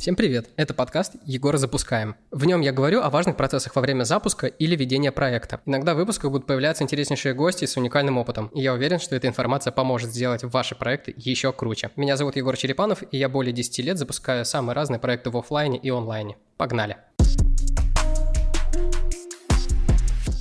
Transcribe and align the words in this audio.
Всем 0.00 0.16
привет! 0.16 0.48
Это 0.56 0.72
подкаст 0.72 1.16
«Егора 1.26 1.58
запускаем». 1.58 2.16
В 2.30 2.46
нем 2.46 2.62
я 2.62 2.72
говорю 2.72 3.02
о 3.02 3.10
важных 3.10 3.36
процессах 3.36 3.76
во 3.76 3.82
время 3.82 4.04
запуска 4.04 4.46
или 4.46 4.74
ведения 4.74 5.12
проекта. 5.12 5.60
Иногда 5.66 5.92
в 5.92 5.98
выпусках 5.98 6.30
будут 6.30 6.46
появляться 6.46 6.82
интереснейшие 6.82 7.34
гости 7.34 7.66
с 7.66 7.76
уникальным 7.76 8.16
опытом, 8.16 8.46
и 8.54 8.62
я 8.62 8.72
уверен, 8.72 8.98
что 8.98 9.14
эта 9.14 9.28
информация 9.28 9.72
поможет 9.72 10.10
сделать 10.10 10.42
ваши 10.42 10.74
проекты 10.74 11.12
еще 11.18 11.52
круче. 11.52 11.90
Меня 11.96 12.16
зовут 12.16 12.36
Егор 12.36 12.56
Черепанов, 12.56 13.02
и 13.10 13.18
я 13.18 13.28
более 13.28 13.52
10 13.52 13.78
лет 13.84 13.98
запускаю 13.98 14.46
самые 14.46 14.74
разные 14.74 15.00
проекты 15.00 15.28
в 15.28 15.36
офлайне 15.36 15.76
и 15.76 15.90
онлайне. 15.90 16.38
Погнали! 16.56 16.96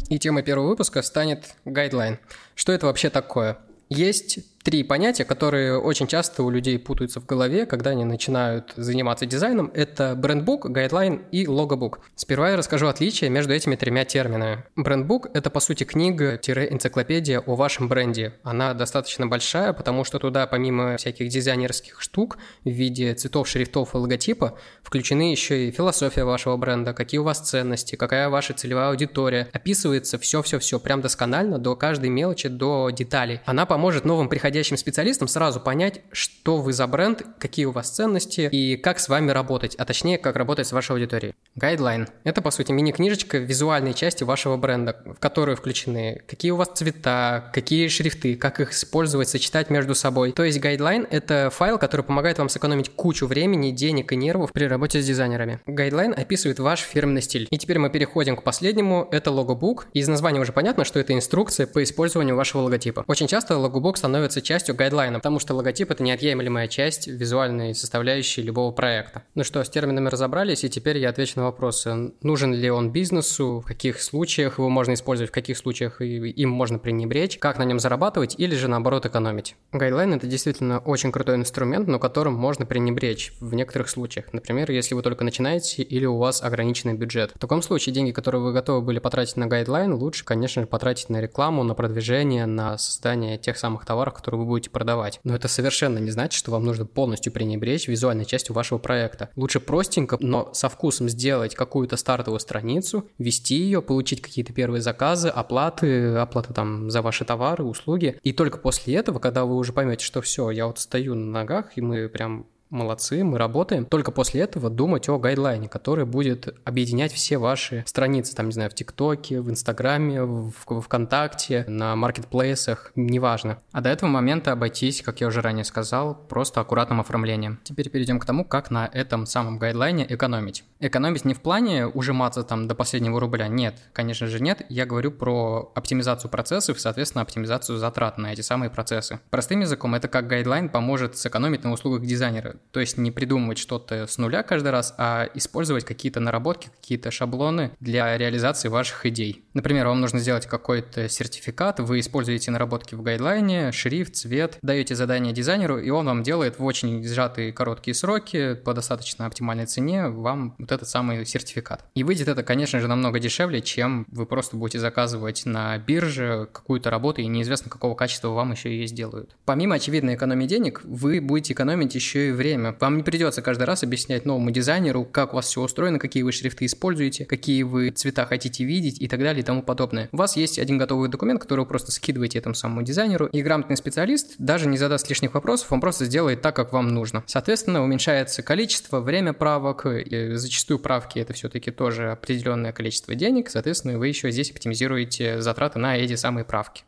И 0.08 0.18
темой 0.20 0.44
первого 0.44 0.70
выпуска 0.70 1.02
станет 1.02 1.56
гайдлайн. 1.66 2.18
Что 2.56 2.72
это 2.72 2.86
вообще 2.86 3.10
такое? 3.10 3.58
Есть 3.90 4.40
три 4.70 4.84
понятия, 4.84 5.26
которые 5.26 5.80
очень 5.80 6.06
часто 6.06 6.44
у 6.44 6.52
людей 6.52 6.78
путаются 6.78 7.20
в 7.20 7.26
голове, 7.26 7.66
когда 7.66 7.90
они 7.90 8.06
начинают 8.06 8.72
заниматься 8.76 9.26
дизайном. 9.26 9.72
Это 9.74 10.14
брендбук, 10.16 10.70
гайдлайн 10.70 11.24
и 11.32 11.48
логобук. 11.48 12.02
Сперва 12.14 12.52
я 12.52 12.56
расскажу 12.56 12.86
отличия 12.86 13.30
между 13.30 13.52
этими 13.52 13.76
тремя 13.76 14.06
терминами. 14.06 14.64
Брендбук– 14.76 15.30
это, 15.34 15.50
по 15.50 15.60
сути, 15.60 15.86
книга-энциклопедия 15.86 17.40
о 17.40 17.56
вашем 17.56 17.88
бренде. 17.88 18.36
Она 18.44 18.76
достаточно 18.76 19.26
большая, 19.26 19.74
потому 19.74 20.04
что 20.04 20.20
туда, 20.20 20.46
помимо 20.46 20.98
всяких 20.98 21.30
дизайнерских 21.30 22.00
штук 22.00 22.38
в 22.64 22.70
виде 22.70 23.16
цветов, 23.16 23.48
шрифтов 23.48 23.96
и 23.96 23.98
логотипа, 23.98 24.56
включены 24.84 25.32
еще 25.32 25.68
и 25.68 25.72
философия 25.72 26.26
вашего 26.26 26.58
бренда, 26.58 26.94
какие 26.94 27.18
у 27.18 27.24
вас 27.24 27.40
ценности, 27.40 27.96
какая 27.96 28.30
ваша 28.30 28.54
целевая 28.54 28.90
аудитория. 28.90 29.48
Описывается 29.52 30.20
все-все-все, 30.20 30.80
прям 30.80 31.02
досконально, 31.02 31.58
до 31.58 31.76
каждой 31.76 32.12
мелочи, 32.12 32.50
до 32.50 32.92
деталей. 32.92 33.40
Она 33.46 33.66
поможет 33.66 34.06
новым 34.06 34.30
приходящим 34.30 34.59
подходящим 34.60 34.76
специалистам 34.76 35.30
сразу 35.30 35.62
понять, 35.62 36.02
что 36.12 36.58
вы 36.58 36.74
за 36.74 36.86
бренд, 36.86 37.24
какие 37.40 37.64
у 37.64 37.72
вас 37.72 37.90
ценности 37.92 38.50
и 38.52 38.76
как 38.76 39.00
с 39.00 39.08
вами 39.08 39.32
работать, 39.32 39.74
а 39.76 39.86
точнее, 39.86 40.18
как 40.18 40.36
работать 40.36 40.68
с 40.68 40.74
вашей 40.74 40.92
аудиторией. 40.92 41.34
Гайдлайн– 41.60 42.08
это, 42.24 42.42
по 42.42 42.52
сути, 42.52 42.72
мини-книжечка 42.72 43.38
визуальной 43.38 43.94
части 43.94 44.24
вашего 44.24 44.56
бренда, 44.56 44.96
в 45.06 45.20
которую 45.20 45.58
включены 45.58 46.22
какие 46.26 46.52
у 46.52 46.56
вас 46.56 46.70
цвета, 46.74 47.52
какие 47.54 47.90
шрифты, 47.90 48.38
как 48.38 48.62
их 48.62 48.72
использовать, 48.72 49.28
сочетать 49.28 49.70
между 49.70 49.94
собой. 49.94 50.32
То 50.32 50.46
есть 50.46 50.60
гайдлайн– 50.62 51.06
это 51.12 51.50
файл, 51.50 51.78
который 51.78 52.04
помогает 52.04 52.38
вам 52.38 52.48
сэкономить 52.48 52.90
кучу 52.96 53.28
времени, 53.28 53.72
денег 53.72 54.14
и 54.14 54.16
нервов 54.16 54.54
при 54.54 54.66
работе 54.66 55.02
с 55.02 55.06
дизайнерами. 55.06 55.60
Гайдлайн 55.66 56.14
описывает 56.14 56.60
ваш 56.60 56.80
фирменный 56.80 57.22
стиль. 57.22 57.46
И 57.52 57.58
теперь 57.58 57.78
мы 57.78 57.90
переходим 57.90 58.38
к 58.38 58.44
последнему– 58.44 59.10
это 59.12 59.30
логобук. 59.30 59.88
Из 59.94 60.08
названия 60.08 60.40
уже 60.40 60.54
понятно, 60.54 60.86
что 60.86 60.98
это 60.98 61.14
инструкция 61.14 61.68
по 61.68 61.84
использованию 61.84 62.38
вашего 62.38 62.62
логотипа. 62.62 63.04
Очень 63.08 63.28
часто 63.28 63.58
логобук 63.58 63.98
становится 63.98 64.42
частью 64.42 64.76
гайдлайна, 64.76 65.20
потому 65.20 65.40
что 65.40 65.54
логотип– 65.56 65.92
это 65.92 66.04
неотъемлемая 66.04 66.70
часть 66.70 67.08
визуальной 67.08 67.76
составляющей 67.76 68.44
любого 68.44 68.72
проекта. 68.72 69.24
Ну 69.36 69.44
что, 69.44 69.62
с 69.62 69.70
терминами 69.70 70.08
разобрались, 70.08 70.64
и 70.64 70.70
теперь 70.70 70.98
я 71.00 71.10
отвечу 71.10 71.34
на 71.36 71.49
вопросы. 71.50 72.14
Нужен 72.22 72.54
ли 72.54 72.70
он 72.70 72.92
бизнесу, 72.92 73.62
в 73.62 73.66
каких 73.66 74.02
случаях 74.02 74.58
его 74.58 74.70
можно 74.70 74.94
использовать, 74.94 75.30
в 75.30 75.34
каких 75.34 75.58
случаях 75.58 76.02
им 76.02 76.50
можно 76.50 76.80
пренебречь, 76.80 77.38
как 77.38 77.58
на 77.58 77.64
нем 77.64 77.80
зарабатывать 77.80 78.36
или 78.38 78.56
же 78.56 78.68
наоборот 78.68 79.06
экономить. 79.06 79.56
Гайдлайн– 79.72 80.14
это 80.16 80.28
действительно 80.28 80.80
очень 80.80 81.12
крутой 81.12 81.36
инструмент, 81.36 81.88
но 81.88 82.00
которым 82.00 82.34
можно 82.34 82.66
пренебречь 82.66 83.34
в 83.40 83.54
некоторых 83.54 83.90
случаях. 83.90 84.34
Например, 84.34 84.72
если 84.72 84.96
вы 84.96 85.02
только 85.02 85.24
начинаете 85.24 85.84
или 85.84 86.06
у 86.06 86.18
вас 86.18 86.42
ограниченный 86.42 86.94
бюджет. 86.94 87.32
В 87.36 87.40
таком 87.40 87.62
случае 87.62 87.94
деньги, 87.94 88.12
которые 88.12 88.42
вы 88.42 88.54
готовы 88.54 88.82
были 88.82 89.00
потратить 89.00 89.38
на 89.38 89.48
гайдлайн, 89.48 89.94
лучше, 89.94 90.26
конечно 90.26 90.62
же, 90.62 90.68
потратить 90.68 91.10
на 91.10 91.22
рекламу, 91.22 91.64
на 91.64 91.74
продвижение, 91.74 92.46
на 92.46 92.78
создание 92.78 93.38
тех 93.38 93.58
самых 93.58 93.86
товаров, 93.86 94.14
которые 94.14 94.40
вы 94.40 94.48
будете 94.48 94.70
продавать. 94.70 95.20
Но 95.24 95.36
это 95.36 95.48
совершенно 95.48 95.98
не 95.98 96.12
значит, 96.12 96.38
что 96.38 96.52
вам 96.52 96.66
нужно 96.66 96.86
полностью 96.86 97.34
пренебречь 97.34 97.88
визуальной 97.88 98.26
частью 98.26 98.56
вашего 98.56 98.78
проекта. 98.78 99.30
Лучше 99.36 99.60
простенько, 99.60 100.18
но 100.20 100.54
со 100.54 100.70
вкусом 100.70 101.10
сделать 101.10 101.29
какую-то 101.56 101.98
стартовую 101.98 102.40
страницу, 102.40 103.08
вести 103.18 103.56
ее, 103.56 103.82
получить 103.82 104.22
какие-то 104.22 104.54
первые 104.54 104.82
заказы, 104.82 105.30
оплаты, 105.30 106.16
оплаты 106.16 106.54
там 106.54 106.90
за 106.90 107.02
ваши 107.02 107.26
товары, 107.26 107.64
услуги. 107.64 108.20
И 108.24 108.34
только 108.34 108.58
после 108.58 108.96
этого, 108.96 109.20
когда 109.20 109.46
вы 109.46 109.56
уже 109.56 109.74
поймете, 109.74 110.06
что 110.06 110.22
все, 110.22 110.50
я 110.52 110.68
вот 110.68 110.80
стою 110.80 111.16
на 111.16 111.32
ногах, 111.32 111.78
и 111.78 111.82
мы 111.82 112.10
прям 112.10 112.48
молодцы, 112.70 113.24
мы 113.24 113.38
работаем. 113.38 113.86
Только 113.86 114.12
после 114.12 114.42
этого 114.42 114.70
думать 114.70 115.08
о 115.10 115.20
гайдлайне, 115.20 115.70
который 115.70 116.06
будет 116.06 116.56
объединять 116.66 117.14
все 117.14 117.38
ваши 117.38 117.84
страницы, 117.86 118.36
там, 118.36 118.48
не 118.48 118.52
знаю, 118.52 118.70
в 118.70 118.74
ТикТоке, 118.74 119.42
в 119.42 119.50
Инстаграме, 119.50 120.24
в, 120.24 120.52
ВКонтакте, 120.52 121.66
на 121.68 121.96
маркетплейсах, 121.96 122.92
неважно. 122.96 123.60
А 123.72 123.82
до 123.82 123.90
этого 123.90 124.10
момента 124.10 124.52
обойтись, 124.52 125.02
как 125.02 125.22
я 125.22 125.28
уже 125.28 125.42
ранее 125.42 125.66
сказал, 125.66 126.16
просто 126.16 126.62
аккуратным 126.62 127.00
оформлением. 127.00 127.60
Теперь 127.64 127.90
перейдем 127.90 128.20
к 128.20 128.26
тому, 128.26 128.46
как 128.46 128.72
на 128.72 128.90
этом 128.92 129.26
самом 129.26 129.60
гайдлайне 129.60 130.06
экономить. 130.10 130.64
Экономить 130.80 131.26
не 131.26 131.34
в 131.34 131.42
плане 131.42 131.88
ужиматься 131.88 132.44
там 132.44 132.68
до 132.68 132.76
последнего 132.76 133.20
рубля, 133.20 133.48
нет, 133.48 133.76
конечно 133.94 134.28
же 134.28 134.40
нет. 134.40 134.66
Я 134.70 134.86
говорю 134.86 135.12
про 135.12 135.72
оптимизацию 135.76 136.30
процессов 136.32 136.80
соответственно, 136.80 137.22
оптимизацию 137.22 137.78
затрат 137.78 138.18
на 138.18 138.34
эти 138.34 138.42
самые 138.42 138.70
процессы. 138.70 139.20
Простым 139.30 139.62
языком, 139.62 139.96
это 139.96 140.08
как 140.08 140.28
гайдлайн 140.28 140.70
поможет 140.70 141.18
сэкономить 141.18 141.64
на 141.64 141.72
услугах 141.72 142.06
дизайнера. 142.06 142.56
То 142.72 142.80
есть 142.80 142.98
не 142.98 143.12
придумывать 143.12 143.58
что-то 143.58 144.06
с 144.06 144.18
нуля 144.18 144.44
каждый 144.44 144.70
раз, 144.70 144.94
а 144.98 145.28
использовать 145.34 145.86
какие-то 145.86 146.20
наработки, 146.20 146.70
какие-то 146.80 147.12
шаблоны 147.12 147.72
для 147.80 148.18
реализации 148.18 148.70
ваших 148.70 149.06
идей. 149.08 149.44
Например, 149.54 149.88
вам 149.88 150.02
нужно 150.02 150.20
сделать 150.20 150.46
какой-то 150.46 151.10
сертификат, 151.10 151.80
вы 151.80 152.00
используете 152.00 152.52
наработки 152.52 152.96
в 152.96 153.02
гайдлайне, 153.02 153.72
шрифт, 153.72 154.16
цвет, 154.16 154.58
даете 154.62 154.96
задание 154.96 155.34
дизайнеру, 155.34 155.80
и 155.80 155.90
он 155.90 156.06
вам 156.06 156.24
делает 156.24 156.60
в 156.60 156.66
очень 156.66 157.04
сжатые 157.04 157.52
короткие 157.54 157.96
сроки 157.96 158.54
по 158.54 158.74
достаточно 158.74 159.26
оптимальной 159.26 159.66
цене 159.66 160.10
вам 160.10 160.56
вот 160.60 160.72
этот 160.72 160.88
самый 160.88 161.26
сертификат. 161.26 161.86
И 161.96 162.04
выйдет 162.04 162.28
это, 162.28 162.44
конечно 162.44 162.80
же, 162.80 162.88
намного 162.88 163.20
дешевле, 163.20 163.62
чем 163.62 164.06
вы 164.12 164.26
просто 164.26 164.58
будете 164.58 164.80
заказывать 164.80 165.46
на 165.46 165.78
бирже 165.78 166.48
какую-то 166.52 166.90
работу, 166.90 167.22
и 167.22 167.28
неизвестно, 167.28 167.72
какого 167.72 167.96
качества 167.96 168.30
вам 168.30 168.52
еще 168.52 168.70
ее 168.70 168.86
сделают. 168.86 169.36
Помимо 169.46 169.76
очевидной 169.76 170.16
экономии 170.16 170.46
денег, 170.46 170.82
вы 170.84 171.20
будете 171.22 171.54
экономить 171.54 171.96
еще 171.96 172.30
и 172.30 172.32
время 172.32 172.49
время. 172.50 172.76
Вам 172.80 172.98
не 172.98 173.04
придется 173.04 173.42
каждый 173.42 173.64
раз 173.64 173.84
объяснять 173.84 174.26
новому 174.26 174.52
дизайнеру, 174.52 175.06
как 175.06 175.34
у 175.34 175.36
вас 175.36 175.48
все 175.48 175.62
устроено, 175.62 176.00
какие 176.00 176.24
вы 176.24 176.32
шрифты 176.32 176.66
используете, 176.66 177.26
какие 177.26 177.64
вы 177.64 177.92
цвета 177.92 178.26
хотите 178.26 178.64
видеть 178.64 179.00
и 179.02 179.08
так 179.08 179.20
далее 179.20 179.42
и 179.42 179.46
тому 179.46 179.62
подобное. 179.62 180.10
У 180.12 180.18
вас 180.18 180.36
есть 180.36 180.58
один 180.58 180.78
готовый 180.78 181.10
документ, 181.10 181.42
который 181.42 181.62
вы 181.62 181.66
просто 181.66 181.92
скидываете 181.92 182.40
этому 182.40 182.56
самому 182.56 182.82
дизайнеру, 182.82 183.28
и 183.28 183.42
грамотный 183.42 183.78
специалист 183.78 184.34
даже 184.38 184.68
не 184.68 184.78
задаст 184.78 185.08
лишних 185.10 185.34
вопросов, 185.34 185.72
он 185.72 185.80
просто 185.80 186.06
сделает 186.06 186.42
так, 186.42 186.56
как 186.56 186.74
вам 186.74 186.88
нужно. 186.88 187.24
Соответственно, 187.28 187.84
уменьшается 187.84 188.42
количество, 188.42 189.00
время 189.00 189.34
правок, 189.34 189.86
и 189.86 190.34
зачастую 190.36 190.80
правки 190.80 191.20
это 191.20 191.34
все-таки 191.34 191.72
тоже 191.72 192.12
определенное 192.12 192.72
количество 192.72 193.14
денег, 193.16 193.50
соответственно, 193.50 194.00
вы 194.00 194.08
еще 194.08 194.32
здесь 194.32 194.52
оптимизируете 194.52 195.42
затраты 195.42 195.80
на 195.80 195.98
эти 195.98 196.16
самые 196.16 196.46
правки. 196.46 196.84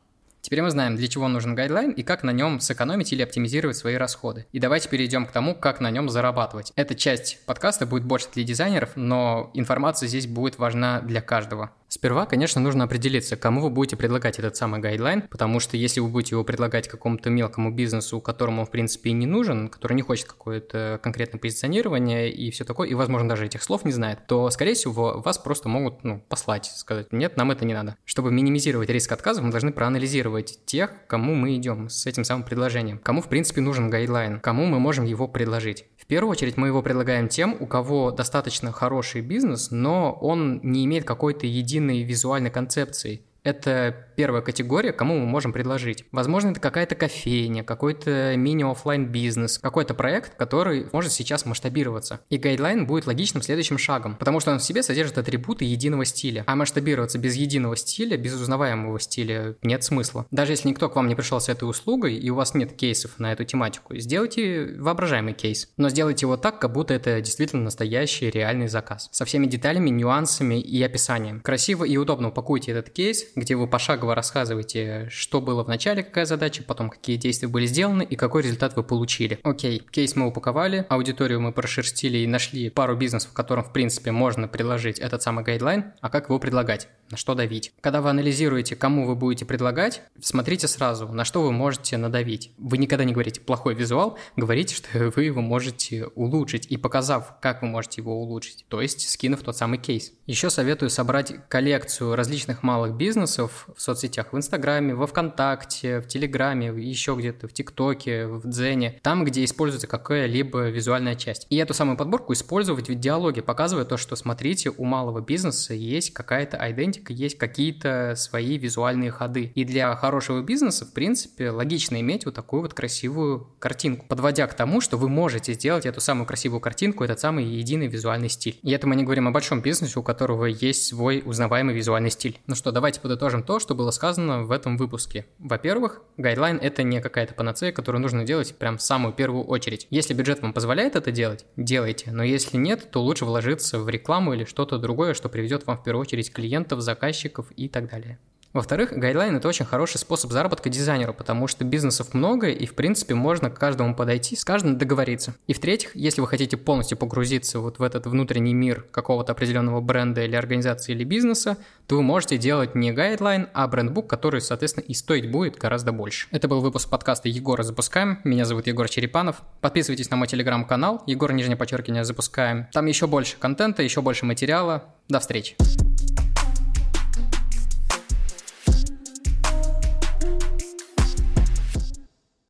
Теперь 0.51 0.63
мы 0.63 0.69
знаем, 0.69 0.97
для 0.97 1.07
чего 1.07 1.29
нужен 1.29 1.55
гайдлайн 1.55 1.91
и 1.91 2.03
как 2.03 2.23
на 2.23 2.31
нем 2.31 2.59
сэкономить 2.59 3.13
или 3.13 3.21
оптимизировать 3.21 3.77
свои 3.77 3.95
расходы. 3.95 4.47
И 4.51 4.59
давайте 4.59 4.89
перейдем 4.89 5.25
к 5.25 5.31
тому, 5.31 5.55
как 5.55 5.79
на 5.79 5.89
нем 5.91 6.09
зарабатывать. 6.09 6.73
Эта 6.75 6.93
часть 6.93 7.39
подкаста 7.45 7.85
будет 7.85 8.03
больше 8.03 8.27
для 8.33 8.43
дизайнеров, 8.43 8.97
но 8.97 9.49
информация 9.53 10.07
здесь 10.07 10.27
будет 10.27 10.59
важна 10.59 10.99
для 10.99 11.21
каждого. 11.21 11.71
Сперва, 11.93 12.25
конечно, 12.25 12.61
нужно 12.61 12.85
определиться, 12.85 13.35
кому 13.35 13.59
вы 13.59 13.69
будете 13.69 13.97
предлагать 13.97 14.39
этот 14.39 14.55
самый 14.55 14.79
гайдлайн, 14.79 15.23
потому 15.23 15.59
что 15.59 15.75
если 15.75 15.99
вы 15.99 16.07
будете 16.07 16.35
его 16.35 16.45
предлагать 16.45 16.87
какому-то 16.87 17.29
мелкому 17.29 17.69
бизнесу, 17.69 18.21
которому 18.21 18.65
в 18.65 18.71
принципе, 18.71 19.09
и 19.09 19.13
не 19.13 19.25
нужен, 19.25 19.67
который 19.67 19.95
не 19.95 20.01
хочет 20.01 20.27
какое-то 20.27 21.01
конкретное 21.03 21.37
позиционирование 21.41 22.31
и 22.31 22.49
все 22.49 22.63
такое, 22.63 22.87
и, 22.87 22.93
возможно, 22.93 23.27
даже 23.27 23.45
этих 23.45 23.61
слов 23.61 23.83
не 23.83 23.91
знает, 23.91 24.25
то, 24.25 24.49
скорее 24.51 24.73
всего, 24.73 25.21
вас 25.23 25.37
просто 25.37 25.67
могут 25.67 26.05
ну, 26.05 26.23
послать, 26.29 26.67
сказать, 26.77 27.11
нет, 27.11 27.35
нам 27.35 27.51
это 27.51 27.65
не 27.65 27.73
надо. 27.73 27.97
Чтобы 28.05 28.31
минимизировать 28.31 28.89
риск 28.89 29.11
отказа, 29.11 29.41
мы 29.41 29.51
должны 29.51 29.73
проанализировать 29.73 30.59
тех, 30.65 30.93
кому 31.07 31.35
мы 31.35 31.57
идем 31.57 31.89
с 31.89 32.05
этим 32.05 32.23
самым 32.23 32.45
предложением, 32.45 32.99
кому, 32.99 33.21
в 33.21 33.27
принципе, 33.27 33.59
нужен 33.59 33.89
гайдлайн, 33.89 34.39
кому 34.39 34.65
мы 34.65 34.79
можем 34.79 35.03
его 35.03 35.27
предложить 35.27 35.87
первую 36.11 36.31
очередь 36.31 36.57
мы 36.57 36.67
его 36.67 36.81
предлагаем 36.81 37.29
тем, 37.29 37.55
у 37.57 37.65
кого 37.65 38.11
достаточно 38.11 38.73
хороший 38.73 39.21
бизнес, 39.21 39.71
но 39.71 40.11
он 40.11 40.59
не 40.61 40.83
имеет 40.83 41.05
какой-то 41.05 41.47
единой 41.47 41.80
визуальной 41.89 42.51
концепции. 42.51 43.21
Это 43.43 44.07
первая 44.15 44.43
категория, 44.43 44.93
кому 44.93 45.17
мы 45.17 45.25
можем 45.25 45.51
предложить. 45.51 46.05
Возможно, 46.11 46.51
это 46.51 46.59
какая-то 46.59 46.93
кофейня, 46.95 47.63
какой-то 47.63 48.35
мини-офлайн 48.35 49.07
бизнес, 49.07 49.57
какой-то 49.57 49.95
проект, 49.95 50.35
который 50.35 50.87
может 50.91 51.11
сейчас 51.11 51.45
масштабироваться. 51.45 52.19
И 52.29 52.37
гайдлайн 52.37 52.85
будет 52.85 53.07
логичным 53.07 53.41
следующим 53.41 53.79
шагом, 53.79 54.15
потому 54.15 54.39
что 54.39 54.51
он 54.51 54.59
в 54.59 54.63
себе 54.63 54.83
содержит 54.83 55.17
атрибуты 55.17 55.65
единого 55.65 56.05
стиля. 56.05 56.43
А 56.45 56.55
масштабироваться 56.55 57.17
без 57.17 57.35
единого 57.35 57.75
стиля, 57.75 58.15
без 58.15 58.35
узнаваемого 58.35 58.99
стиля 58.99 59.55
нет 59.63 59.83
смысла. 59.83 60.27
Даже 60.29 60.51
если 60.51 60.69
никто 60.69 60.87
к 60.87 60.95
вам 60.95 61.07
не 61.07 61.15
пришел 61.15 61.39
с 61.39 61.49
этой 61.49 61.67
услугой, 61.67 62.15
и 62.15 62.29
у 62.29 62.35
вас 62.35 62.53
нет 62.53 62.73
кейсов 62.73 63.17
на 63.17 63.33
эту 63.33 63.43
тематику, 63.43 63.95
сделайте 63.97 64.75
воображаемый 64.77 65.33
кейс. 65.33 65.67
Но 65.77 65.89
сделайте 65.89 66.25
его 66.27 66.37
так, 66.37 66.59
как 66.59 66.73
будто 66.73 66.93
это 66.93 67.19
действительно 67.21 67.63
настоящий 67.63 68.29
реальный 68.29 68.67
заказ. 68.67 69.09
Со 69.11 69.25
всеми 69.25 69.47
деталями, 69.47 69.89
нюансами 69.89 70.61
и 70.61 70.81
описанием. 70.83 71.41
Красиво 71.41 71.85
и 71.85 71.97
удобно 71.97 72.27
упакуйте 72.27 72.71
этот 72.71 72.91
кейс, 72.91 73.30
где 73.35 73.55
вы 73.55 73.67
пошагово 73.67 74.15
рассказываете, 74.15 75.07
что 75.09 75.41
было 75.41 75.63
в 75.63 75.67
начале, 75.67 76.03
какая 76.03 76.25
задача, 76.25 76.63
потом 76.63 76.89
какие 76.89 77.17
действия 77.17 77.47
были 77.47 77.65
сделаны 77.65 78.03
и 78.03 78.15
какой 78.15 78.43
результат 78.43 78.75
вы 78.75 78.83
получили. 78.83 79.39
Окей, 79.43 79.79
кейс 79.91 80.15
мы 80.15 80.27
упаковали, 80.27 80.85
аудиторию 80.89 81.41
мы 81.41 81.51
прошерстили 81.51 82.19
и 82.19 82.27
нашли 82.27 82.69
пару 82.69 82.95
бизнесов, 82.95 83.31
в 83.31 83.33
котором, 83.33 83.63
в 83.63 83.73
принципе, 83.73 84.11
можно 84.11 84.47
предложить 84.47 84.99
этот 84.99 85.21
самый 85.21 85.43
гайдлайн, 85.43 85.93
а 86.01 86.09
как 86.09 86.29
его 86.29 86.39
предлагать, 86.39 86.87
на 87.11 87.17
что 87.17 87.35
давить. 87.35 87.73
Когда 87.81 88.01
вы 88.01 88.09
анализируете, 88.09 88.75
кому 88.75 89.05
вы 89.05 89.15
будете 89.15 89.45
предлагать, 89.45 90.01
смотрите 90.21 90.67
сразу, 90.67 91.07
на 91.07 91.25
что 91.25 91.41
вы 91.41 91.51
можете 91.51 91.97
надавить. 91.97 92.51
Вы 92.57 92.77
никогда 92.77 93.03
не 93.03 93.13
говорите 93.13 93.41
плохой 93.41 93.75
визуал, 93.75 94.17
говорите, 94.35 94.75
что 94.75 95.11
вы 95.15 95.25
его 95.25 95.41
можете 95.41 96.07
улучшить 96.15 96.67
и 96.67 96.77
показав, 96.77 97.39
как 97.41 97.61
вы 97.61 97.67
можете 97.67 98.01
его 98.01 98.21
улучшить, 98.21 98.65
то 98.69 98.81
есть 98.81 99.09
скинув 99.09 99.41
тот 99.41 99.57
самый 99.57 99.77
кейс. 99.77 100.13
Еще 100.25 100.49
советую 100.49 100.89
собрать 100.89 101.33
коллекцию 101.49 102.15
различных 102.15 102.63
малых 102.63 102.95
бизнесов 102.95 103.67
в 103.75 103.81
соцсетях, 103.81 104.31
в 104.31 104.37
Инстаграме, 104.37 104.95
во 104.95 105.07
Вконтакте, 105.07 105.99
в 105.99 106.07
Телеграме, 106.07 106.67
еще 106.67 107.15
где-то, 107.15 107.47
в 107.47 107.53
ТикТоке, 107.53 108.27
в 108.27 108.47
Дзене, 108.47 108.99
там, 109.01 109.25
где 109.25 109.43
используется 109.43 109.87
какая-либо 109.87 110.69
визуальная 110.69 111.15
часть. 111.15 111.47
И 111.49 111.57
эту 111.57 111.73
самую 111.73 111.97
подборку 111.97 112.33
использовать 112.33 112.89
в 112.89 112.95
диалоге, 112.95 113.41
показывая 113.41 113.85
то, 113.85 113.97
что 113.97 114.15
смотрите, 114.15 114.69
у 114.69 114.85
малого 114.85 115.21
бизнеса 115.21 115.73
есть 115.73 116.13
какая-то 116.13 116.57
идентика, 116.71 117.00
есть 117.09 117.37
какие-то 117.37 118.13
свои 118.15 118.57
визуальные 118.57 119.11
ходы. 119.11 119.51
И 119.55 119.63
для 119.63 119.95
хорошего 119.95 120.41
бизнеса, 120.41 120.85
в 120.85 120.93
принципе, 120.93 121.49
логично 121.49 121.99
иметь 122.01 122.25
вот 122.25 122.35
такую 122.35 122.61
вот 122.61 122.73
красивую 122.73 123.47
картинку, 123.59 124.05
подводя 124.07 124.47
к 124.47 124.53
тому, 124.53 124.81
что 124.81 124.97
вы 124.97 125.09
можете 125.09 125.53
сделать 125.53 125.85
эту 125.85 126.01
самую 126.01 126.25
красивую 126.25 126.61
картинку, 126.61 127.03
этот 127.03 127.19
самый 127.19 127.45
единый 127.45 127.87
визуальный 127.87 128.29
стиль. 128.29 128.59
И 128.61 128.71
это 128.71 128.87
мы 128.87 128.95
не 128.95 129.03
говорим 129.03 129.27
о 129.27 129.31
большом 129.31 129.61
бизнесе, 129.61 129.99
у 129.99 130.03
которого 130.03 130.45
есть 130.45 130.87
свой 130.87 131.23
узнаваемый 131.25 131.75
визуальный 131.75 132.11
стиль. 132.11 132.39
Ну 132.47 132.55
что, 132.55 132.71
давайте 132.71 132.99
подытожим 132.99 133.43
то, 133.43 133.59
что 133.59 133.75
было 133.75 133.91
сказано 133.91 134.43
в 134.43 134.51
этом 134.51 134.77
выпуске. 134.77 135.25
Во-первых, 135.39 136.01
гайдлайн— 136.17 136.57
это 136.61 136.83
не 136.83 137.01
какая-то 137.01 137.33
панацея, 137.33 137.71
которую 137.71 138.01
нужно 138.01 138.23
делать 138.23 138.55
прям 138.55 138.77
в 138.77 138.81
самую 138.81 139.13
первую 139.13 139.45
очередь. 139.45 139.87
Если 139.89 140.13
бюджет 140.13 140.41
вам 140.41 140.53
позволяет 140.53 140.95
это 140.95 141.11
делать, 141.11 141.45
делайте, 141.57 142.11
но 142.11 142.23
если 142.23 142.57
нет, 142.57 142.91
то 142.91 143.01
лучше 143.01 143.25
вложиться 143.25 143.79
в 143.79 143.89
рекламу 143.89 144.33
или 144.33 144.45
что-то 144.45 144.77
другое, 144.77 145.13
что 145.13 145.29
приведет 145.29 145.65
вам 145.67 145.77
в 145.77 145.83
первую 145.83 146.01
очередь 146.01 146.31
клиентов, 146.31 146.81
заказчиков 146.91 147.51
и 147.55 147.67
так 147.69 147.89
далее. 147.89 148.17
Во-вторых, 148.53 148.91
гайдлайн– 148.91 149.35
это 149.37 149.47
очень 149.47 149.63
хороший 149.63 149.97
способ 149.97 150.31
заработка 150.31 150.69
дизайнеру, 150.69 151.13
потому 151.13 151.47
что 151.47 151.63
бизнесов 151.63 152.13
много, 152.13 152.49
и, 152.49 152.65
в 152.65 152.75
принципе, 152.75 153.15
можно 153.15 153.49
к 153.49 153.57
каждому 153.57 153.95
подойти, 153.95 154.35
с 154.35 154.43
каждым 154.43 154.77
договориться. 154.77 155.35
И 155.47 155.53
в-третьих, 155.53 155.95
если 155.95 156.19
вы 156.19 156.27
хотите 156.27 156.57
полностью 156.57 156.97
погрузиться 156.97 157.59
вот 157.59 157.79
в 157.79 157.83
этот 157.83 158.07
внутренний 158.07 158.53
мир 158.53 158.85
какого-то 158.91 159.31
определенного 159.31 159.79
бренда 159.79 160.25
или 160.25 160.35
организации 160.35 160.91
или 160.91 161.05
бизнеса, 161.05 161.57
то 161.87 161.95
вы 161.95 162.03
можете 162.03 162.37
делать 162.37 162.75
не 162.75 162.91
гайдлайн, 162.91 163.47
а 163.53 163.65
брендбук, 163.69 164.09
который, 164.09 164.41
соответственно, 164.41 164.83
и 164.83 164.93
стоить 164.93 165.31
будет 165.31 165.57
гораздо 165.57 165.93
больше. 165.93 166.27
Это 166.31 166.49
был 166.49 166.59
выпуск 166.59 166.89
подкаста 166.89 167.29
«Егор, 167.29 167.63
запускаем». 167.63 168.19
Меня 168.25 168.43
зовут 168.43 168.67
Егор 168.67 168.89
Черепанов. 168.89 169.37
Подписывайтесь 169.61 170.09
на 170.09 170.17
мой 170.17 170.27
телеграм-канал 170.27 171.03
«Егор, 171.07 171.31
нижнее 171.31 171.55
подчеркивание, 171.55 172.03
запускаем». 172.03 172.67
Там 172.73 172.85
еще 172.87 173.07
больше 173.07 173.37
контента, 173.37 173.81
еще 173.81 174.01
больше 174.01 174.25
материала. 174.25 174.83
До 175.07 175.21
встречи. 175.21 175.55